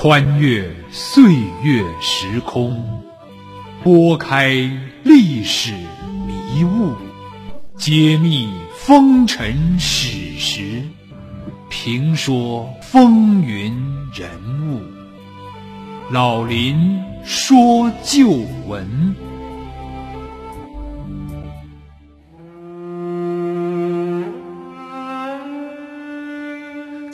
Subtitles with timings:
[0.00, 3.02] 穿越岁月时空，
[3.82, 4.52] 拨开
[5.02, 5.72] 历史
[6.24, 6.94] 迷雾，
[7.76, 10.84] 揭秘风尘史实，
[11.68, 13.74] 评说风云
[14.14, 14.30] 人
[14.70, 14.80] 物。
[16.12, 18.28] 老林说旧
[18.68, 19.16] 闻。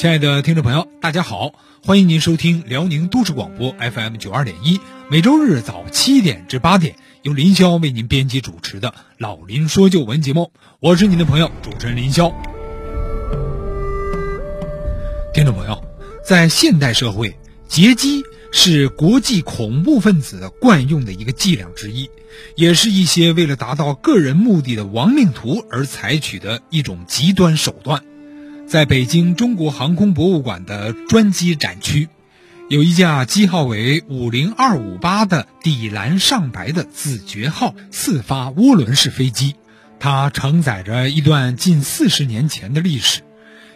[0.04, 12.30] 亲爱的听众朋友，大家好，欢迎您收听辽宁都市广播 FM 九二点一，每周日早七点至八点，由林霄为您编辑主持的《老林说旧闻》节目，我是您的朋友主持人林霄。
[15.32, 15.82] 听众朋友，
[16.22, 17.34] 在现代社会，
[17.66, 22.10] 劫机是国际恐怖分子惯用的一个伎俩之一，
[22.56, 28.04] 也是一些为了达到个人目的的亡命徒而采取的一种极端手段。
[28.66, 32.08] 在北京中国航空博物馆的专机展区，
[32.68, 39.54] 有一架机号为五零二五八的底蓝上白的子爵号四发涡轮式飞机，
[40.00, 43.20] 它承载着一段近四十年前的历史。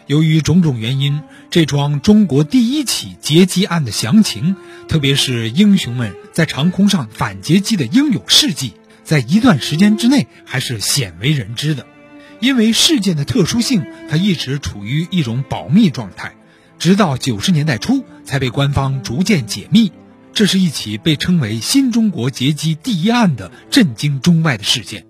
[0.07, 4.55] 由于种种原因，这桩中国第一起劫机案的详情，
[4.87, 11.85] 特别是英雄们在长空上反劫机的英勇事迹，在一段时间之内还是鲜为人知的。
[12.39, 16.35] 因为事件的特殊性，它一直处于一种保密状态，
[16.77, 19.91] 直到九十年代初才被官方逐渐解密。
[20.31, 25.08] 这是一起被称为“新中国劫机第一案”的震惊中外的事件。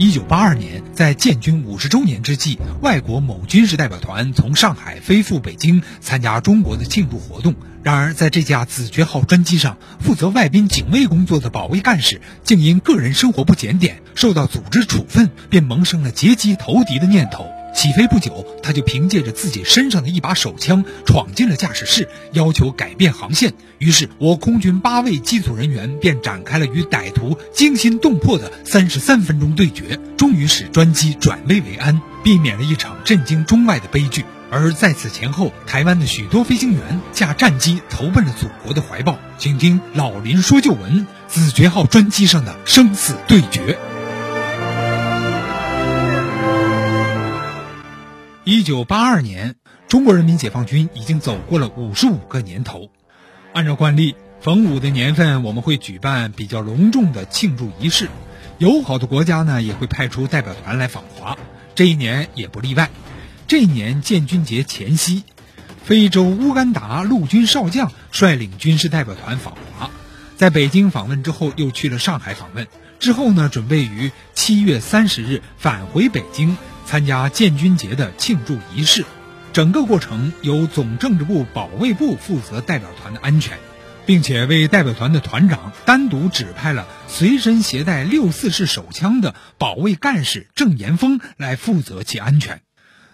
[0.00, 7.56] 一九八二年，在建军五十周年之际，外国某军事代表团从上海飞赴北京参加中国的庆祝活动。
[7.82, 17.57] 然而，在这架子爵号专机上，负责外宾警卫工作的保卫干事竟因个人生活不检点，受到组织处分，便萌生了劫机投敌的念头。
[17.78, 23.54] 起飞不久，他就凭借着自己身上的一把手枪闯进了驾驶室，要求改变航线。
[23.78, 34.24] 于是，我空军八位机组人员便展开了与歹徒惊心动魄的三十三分钟对决，终于使专机转危为安，避免了一场震惊中外的悲剧。
[34.50, 39.20] 而在此前后，台湾的许多飞行员驾战机投奔了祖国的怀抱。
[39.38, 43.78] 请听老林说旧闻：子爵号专机上的生死对决。
[48.50, 49.56] 一九八二年，
[49.88, 52.88] 中国人民解放军已经走过了五十五个年头。
[53.52, 58.08] 按照惯例，逢五的年份，我们会举办比较隆重的庆祝仪式，
[58.56, 61.36] 友好的国家呢也会派出代表团来访华。
[61.74, 62.88] 这一年也不例外。
[63.46, 65.24] 这一年建军节前夕，
[65.84, 69.90] 非洲乌干达陆军少将率领军事代表团访华，
[70.38, 72.66] 在北京访问之后，又去了上海访问。
[72.98, 76.56] 之后呢，准备于七月三十日返回北京
[76.88, 79.04] 参加建军节的庆祝仪式。
[79.52, 83.58] 整个过程由总政治部保卫部负责代表团的安全，
[84.06, 92.62] 并且为代表团的团长单独指派了随身携带六四式手枪的保卫干事郑岩峰来负责其安全。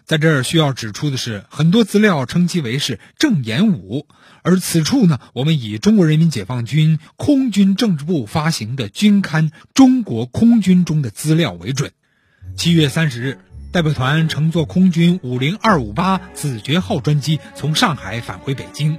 [0.05, 4.07] 在这儿需要指出的是，很多资料称其为是郑延武，
[4.43, 11.91] 而此处呢，我们以中国人民解放军空军政治部发行的军刊《中国空军》中的资料为准。
[12.57, 13.39] 七月三十日，
[13.75, 18.97] 代表团乘坐空军五零二五八子爵号专机从上海返回北京，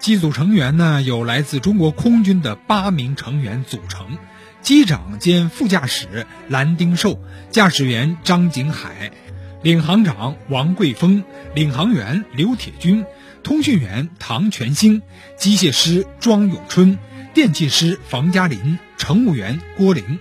[0.00, 4.16] 机组成员呢有来自中国空军的八名成员组成，
[4.62, 7.20] 机长兼副驾驶蓝丁寿，
[7.50, 9.12] 驾驶员张景海。
[9.60, 11.22] 领航长王贵峰，
[11.54, 13.04] 领航员刘铁军，
[13.42, 15.02] 通讯员唐全兴，
[15.36, 16.96] 机械师庄永春，
[17.34, 20.18] 电气师房嘉林，乘务员郭玲。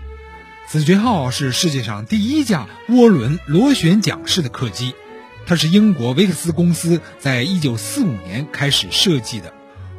[0.68, 4.96] 子爵号是世界上第一架涡轮螺旋桨式的客机，
[5.46, 9.54] 它是英国维克斯公司在一九四五年开始设计的，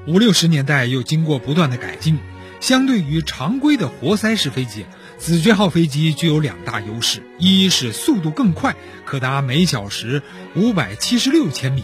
[0.07, 2.19] 五六十年代又经过不断的改进。
[2.61, 4.87] 相对于常规的活塞式飞机。
[5.19, 8.75] 子爵号飞机具有两大优势：一是速度更快，
[9.05, 10.23] 可达每小时
[10.57, 11.83] 五百七十六千米；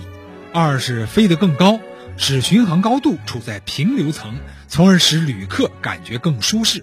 [0.53, 1.79] 二是飞得更高，
[2.17, 4.39] 使巡航高度处在平流层，
[4.69, 6.83] 从而使旅客感觉更舒适。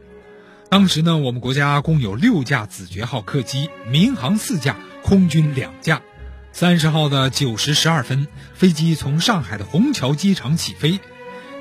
[0.70, 6.02] 当时呢，我们国家共有六架子爵号客机，民航四架，空军两架。
[6.52, 11.00] 三十号的九时十二分，飞机从上海的虹桥机场起飞。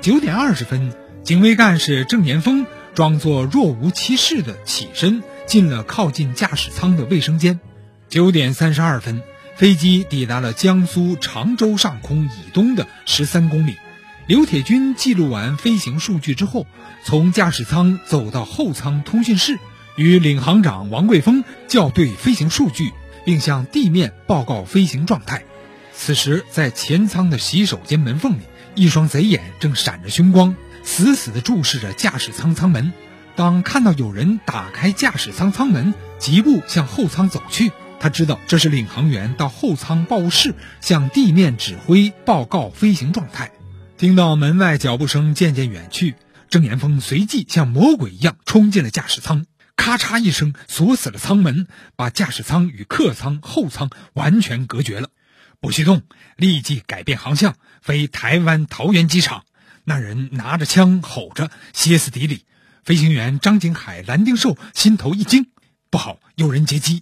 [0.01, 0.93] 九点二十分，
[1.23, 2.65] 警卫干事郑岩峰。
[2.93, 7.59] 装作若无其事的起身，进了靠近驾驶舱的卫生间。
[8.09, 9.21] 九点三十二分，
[9.55, 13.77] 飞机抵达了江苏常州上空以东的十三公里。
[14.27, 16.67] 刘铁军记录完飞行数据之后，
[17.05, 19.57] 从驾驶舱走到后舱通讯室，
[19.95, 22.91] 与领航长王贵峰校对飞行数据，
[23.23, 25.45] 并向地面报告飞行状态。
[25.93, 28.41] 此时，在前舱的洗手间门缝里。
[28.75, 32.93] 一双贼眼正闪着凶光，死死地注视着驾驶舱舱门。
[33.35, 43.51] 当看到有人打开驾驶舱舱门，疾步向后舱走去，他知道这是领航员到后舱报务室向地面指挥报告飞行状态。
[43.97, 46.13] 听到门外脚步声渐渐远去，
[46.51, 51.65] 郑岩峰随即像魔鬼一样冲进了驾驶舱，咔嚓一声锁死了舱门，
[51.95, 55.09] 把驾驶舱与客舱、后舱完全隔绝了。
[55.59, 56.03] 不许动！
[56.35, 59.45] 立即改变航向，飞台湾桃园机场。
[59.83, 62.45] 那人拿着枪吼着，歇斯底里。
[62.83, 65.47] 飞行员张景海、蓝丁寿心头一惊，
[65.89, 67.01] 不好，有人劫机！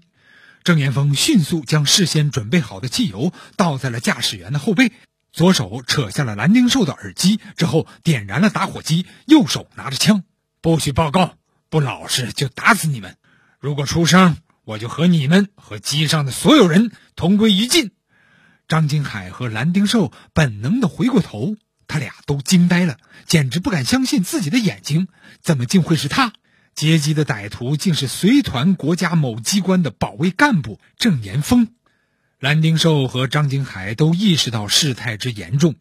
[0.63, 4.93] 郑岩峰迅速将事先准备好的汽油倒在了驾驶员的后背，
[5.35, 10.23] 左手扯下了蓝丁寿的耳机，之后点燃了打火机，右手拿着枪，
[10.61, 11.35] 不许报告，
[11.69, 13.17] 不老实就打死你们！
[13.59, 17.91] 如果出声，我就和你们和机上的所有人同归于尽！
[18.69, 21.57] 张金海和蓝丁寿本能的回过头。
[21.85, 22.97] 他俩都惊呆了，
[23.27, 25.09] 简直不敢相信自己的眼睛，
[25.41, 26.31] 怎么竟会是他？
[26.73, 31.67] 劫机的歹徒竟是随团国家某机关的保卫干部郑岩峰。
[32.39, 35.75] 蓝丁寿和张景海都意识到事态之严重。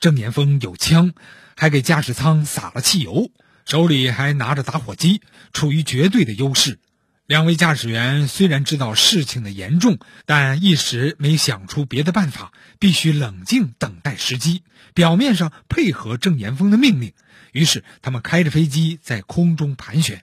[0.00, 1.14] 郑岩峰有枪，
[1.56, 3.30] 还给驾驶舱撒了汽油，
[3.64, 5.22] 手里还拿着打火机，
[5.54, 6.78] 处于绝对的优势。
[7.26, 14.62] 两位驾驶员虽然知道事情的严重，但一时没想出别的办法，必须冷静等待时机。
[14.92, 17.14] 表面上配合郑岩峰的命令，
[17.52, 20.22] 于是他们开着飞机在空中盘旋。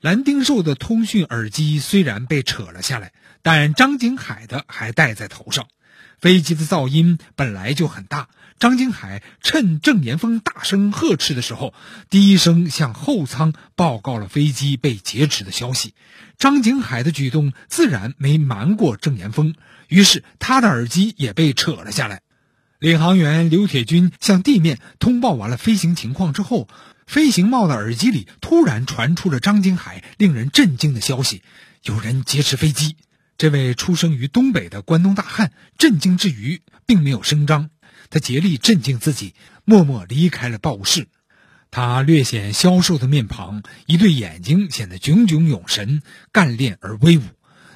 [0.00, 3.12] 蓝丁寿的通讯耳机虽然被扯了下来，
[3.42, 5.68] 但张景海的还戴在头上。
[6.20, 8.28] 飞机的噪音本来就很大。
[8.58, 11.74] 张景海趁郑岩峰大声呵斥的时候，
[12.08, 15.94] 低声向后舱报告了飞机被劫持的消息。
[16.38, 19.54] 张景海的举动自然没瞒过郑岩峰，
[19.88, 22.22] 于是他的耳机也被扯了下来。
[22.78, 26.68] 领航员刘铁军向地面通报完了飞行情况之后，
[27.06, 31.42] 飞行帽的耳机里突然传出了张金海令人震惊的消息：
[31.82, 32.96] 有人劫持飞机。
[33.38, 37.70] 这位出生于东北的关东大汉震惊之余，并没有声张。
[38.10, 41.06] 他竭力镇静自己，默默离开了报务室。
[41.70, 47.22] 他略显消瘦的面庞，一对眼睛显得炯炯有神，干练而威武。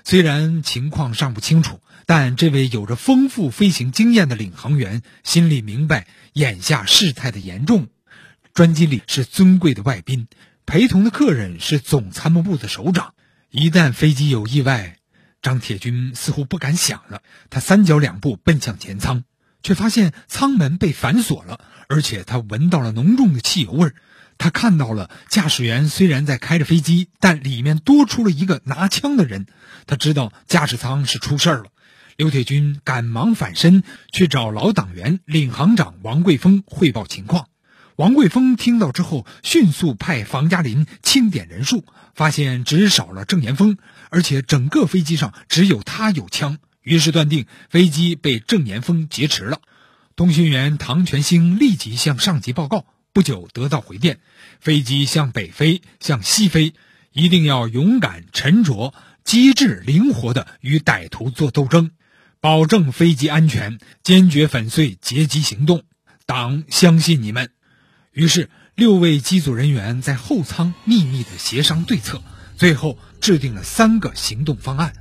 [0.02, 7.88] 虽然情况尚不清楚，但这位有着丰富飞行经验的领航员心里明白眼下事态的严重。
[8.54, 10.26] 专机里是尊贵的外宾，
[10.66, 13.14] 陪同的客人是总参谋部的首长。
[13.50, 14.96] 一旦飞机有意外，
[15.42, 17.22] 张铁军似乎不敢想了。
[17.48, 19.24] 他三脚两步奔向前舱。
[19.62, 23.94] 却发现舱门被反锁了，而且他闻到了浓重的汽油味儿。
[24.38, 29.46] 他看到了驾驶员虽然在开着飞机，但里面多出了一个拿枪的人。
[29.86, 31.66] 他知道驾驶舱是出事儿了。
[32.16, 33.82] 刘铁军赶忙返身
[34.12, 37.48] 去找老党员领航长王贵峰汇报情况。
[38.00, 43.76] 王桂峰听到之后，迅速派房加林清点人数，发现只少了郑岩峰，
[44.08, 46.56] 而且整个飞机上只有他有枪。
[46.80, 49.60] 于是断定飞机被郑岩峰劫持了。
[50.16, 54.20] 通讯员唐全兴立即向上级报告，不久得到回电：
[54.60, 56.72] 飞机向北飞，向西飞，
[57.12, 58.94] 一定要勇敢、沉着、
[59.24, 61.90] 机智、灵活地与歹徒作斗争，
[62.40, 65.82] 保证飞机安全，坚决粉碎劫机行动。
[66.24, 67.50] 党相信你们。
[68.12, 72.22] 于是六位机组人员在后舱秘密地协商对策，
[72.56, 74.94] 最后制定了三个行动方案。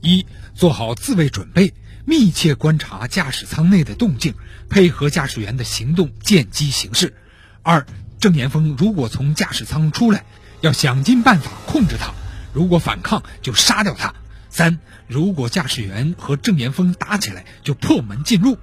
[0.00, 1.74] 一做好自卫准备，
[2.06, 4.34] 密切观察驾驶舱内的动静，
[4.70, 7.14] 配合驾驶员的行动见机行事。
[7.62, 7.86] 二，
[8.20, 10.24] 郑岩峰如果从驾驶舱出来，
[10.62, 12.14] 要想尽办法控制他，
[12.54, 14.14] 如果反抗就杀掉他。
[14.48, 18.56] 三，如果驾驶员和郑岩峰打起来，就破门进入。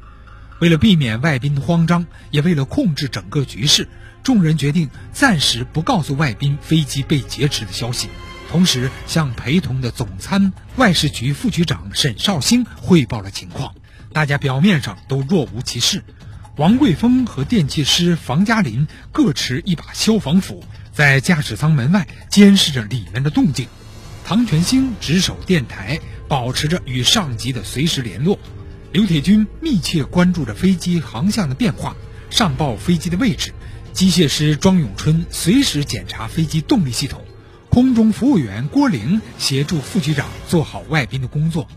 [0.63, 3.86] 为了避免外宾慌张，也为了控制整个局势，
[4.24, 8.08] 众人决定暂时不告诉外宾飞机被劫持的消息。
[8.50, 13.75] 同时，向陪同的总参外事局副局长沈绍兴汇报了情况。
[14.13, 16.01] 大家表面上都若无其事。
[16.55, 23.67] 王贵峰和电气师房嘉林各持一把消防斧，在驾驶舱门外监视着里面的动静。
[24.24, 28.39] 唐全兴值守电台，保持着与上级的随时联络。
[28.93, 31.95] 刘铁军密切关注着飞机航向的变化，
[32.29, 33.51] 上报飞机的位置。
[33.91, 37.25] 机械师庄永春随时检查飞机动力系统。
[37.71, 41.67] 空中服务员郭玲协助副局长做好外宾的工作。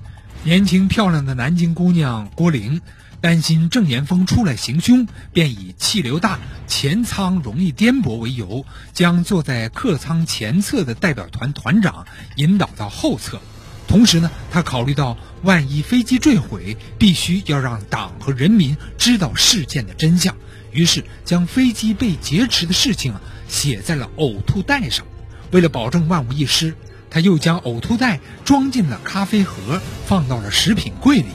[0.44, 2.82] 年轻漂亮的南京姑娘郭玲
[3.22, 12.06] 担心郑岩峰出来行凶，便以气流大、前舱容易颠簸为由，将坐在客舱前侧的代表团团长
[12.36, 13.40] 引导到后侧。
[13.86, 20.34] 同时呢，他考虑到万一飞机坠毁，必须要让党和人民知道事件的真相。
[20.72, 23.14] 于是将飞机被劫持的事情
[23.48, 25.06] 写在了呕吐袋上。
[25.52, 26.74] 为了保证万无一失，
[27.08, 31.28] 他又将呕吐袋装进了咖啡盒，放到了食品柜里。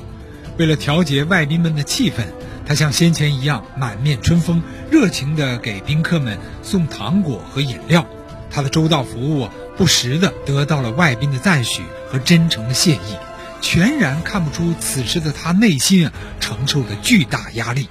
[0.57, 2.25] 为了调节外宾们的气氛，
[2.65, 8.05] 他像先前一样满面春风，热情地给宾客们送糖果和饮料。
[8.51, 13.17] 他的周到服务不时地得到了外宾的赞许和真诚的谢意，
[13.61, 17.89] 全然看不出此时的他内心啊承受的巨大压力。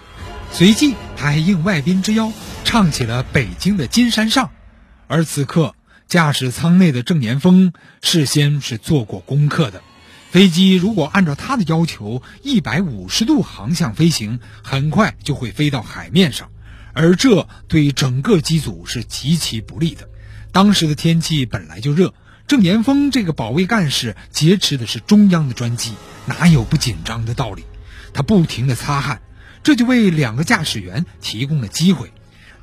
[0.52, 2.32] 随即，他还应外宾之邀，
[2.64, 4.46] 唱起了北京的《金山上》。
[5.06, 5.74] 而此刻，
[6.06, 7.72] 驾驶舱内的郑年峰
[8.02, 9.82] 事先是做过功课的，
[10.30, 16.50] 飞机如果按照他的要求一百五十度航向飞行，很快就会飞到海面上，
[16.92, 20.08] 而这对整个机组是极其不利的。
[20.52, 22.12] 当时的天气本来就热，
[22.48, 25.92] 郑年峰这个保卫干事劫持的是中央的专机，
[26.26, 27.64] 哪有不紧张的道理？
[28.12, 29.22] 他不停地擦汗，
[29.62, 32.12] 这就为两个驾驶员提供了机会。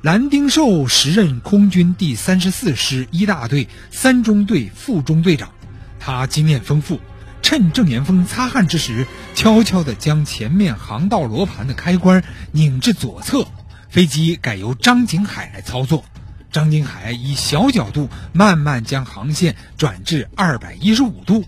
[0.02, 5.50] 蓝丁寿时任空军第三十四师一大队三中队副中队长，
[5.98, 7.00] 他经验丰富，
[7.40, 13.48] 趁郑年峰擦汗之时，悄悄地将前面航道罗盘的开关拧至左侧，
[13.88, 16.04] 飞机改由张景海来操作。
[16.50, 21.44] 张金海以小角度慢慢将航线转至二百一十五度，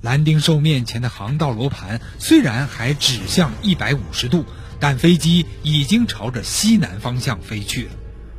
[0.00, 4.44] 蓝丁寿面前的航道罗盘虽然还指向一百五十度，
[4.80, 7.90] 但飞机已经朝着西南方向飞去了。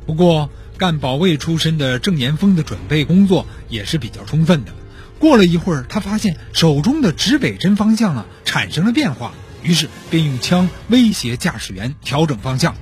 [0.06, 4.72] 不过，干保卫出身的郑岩峰的准备工作也是比较充分的。
[5.18, 12.74] 过了一会儿，他发现手中的指北针方向啊产生了变化，于是便用枪威胁驾驶员调整方向。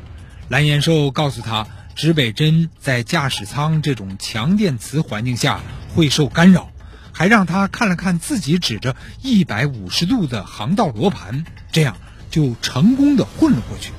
[0.49, 1.68] 蓝延寿告诉他。
[2.00, 5.61] 指北针在驾驶舱这种强电磁环境下
[5.95, 6.71] 会受干扰，
[7.12, 11.99] 还让他看了看自己指着一百五十度的航道罗盘，这样
[12.30, 13.92] 就成功的混了过去。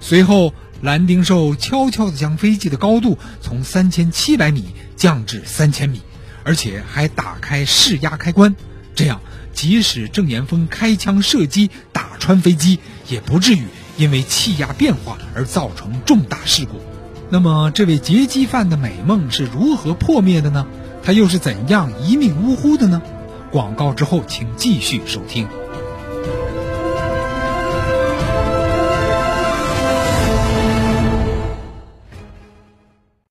[0.00, 6.00] 随后，蓝丁寿悄悄地将飞机的高度从三千七百米降至三千米，
[6.42, 8.56] 而且还打开试压开关，
[8.94, 9.20] 这样
[9.52, 13.66] 即使郑岩峰开枪射击打穿飞机，也不至于
[13.98, 16.80] 因为气压变化而造成重大事故。
[17.28, 20.66] 那么，这位劫机犯的美梦是如何破灭的呢？
[21.02, 23.02] 他又是怎样一命呜呼的呢？
[23.50, 25.48] 广告之后，请继续收听。